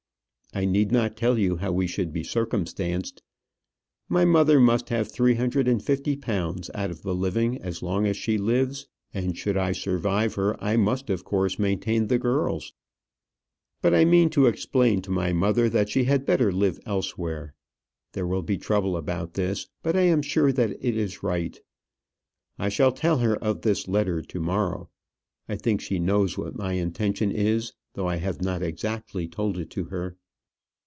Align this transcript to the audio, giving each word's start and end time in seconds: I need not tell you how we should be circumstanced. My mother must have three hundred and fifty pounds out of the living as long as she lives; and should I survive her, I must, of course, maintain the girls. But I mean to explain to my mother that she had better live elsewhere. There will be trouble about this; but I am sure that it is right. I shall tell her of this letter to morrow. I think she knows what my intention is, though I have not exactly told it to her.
I 0.53 0.65
need 0.65 0.91
not 0.91 1.15
tell 1.15 1.39
you 1.39 1.55
how 1.55 1.71
we 1.71 1.87
should 1.87 2.11
be 2.11 2.25
circumstanced. 2.25 3.23
My 4.09 4.25
mother 4.25 4.59
must 4.59 4.89
have 4.89 5.09
three 5.09 5.35
hundred 5.35 5.65
and 5.65 5.81
fifty 5.81 6.17
pounds 6.17 6.69
out 6.73 6.91
of 6.91 7.03
the 7.03 7.15
living 7.15 7.57
as 7.61 7.81
long 7.81 8.05
as 8.05 8.17
she 8.17 8.37
lives; 8.37 8.89
and 9.13 9.37
should 9.37 9.55
I 9.55 9.71
survive 9.71 10.33
her, 10.33 10.61
I 10.61 10.75
must, 10.75 11.09
of 11.09 11.23
course, 11.23 11.57
maintain 11.57 12.07
the 12.07 12.19
girls. 12.19 12.73
But 13.81 13.93
I 13.93 14.03
mean 14.03 14.29
to 14.31 14.47
explain 14.47 15.01
to 15.03 15.09
my 15.09 15.31
mother 15.31 15.69
that 15.69 15.87
she 15.87 16.03
had 16.03 16.25
better 16.25 16.51
live 16.51 16.81
elsewhere. 16.85 17.53
There 18.11 18.27
will 18.27 18.43
be 18.43 18.57
trouble 18.57 18.97
about 18.97 19.35
this; 19.35 19.69
but 19.81 19.95
I 19.95 20.01
am 20.01 20.21
sure 20.21 20.51
that 20.51 20.71
it 20.71 20.97
is 20.97 21.23
right. 21.23 21.57
I 22.59 22.67
shall 22.67 22.91
tell 22.91 23.19
her 23.19 23.37
of 23.41 23.61
this 23.61 23.87
letter 23.87 24.21
to 24.21 24.39
morrow. 24.41 24.89
I 25.47 25.55
think 25.55 25.79
she 25.79 25.97
knows 25.97 26.37
what 26.37 26.57
my 26.57 26.73
intention 26.73 27.31
is, 27.31 27.71
though 27.93 28.07
I 28.09 28.17
have 28.17 28.41
not 28.41 28.61
exactly 28.61 29.29
told 29.29 29.57
it 29.57 29.69
to 29.69 29.85
her. 29.85 30.17